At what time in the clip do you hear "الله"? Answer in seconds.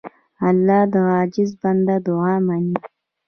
0.47-0.81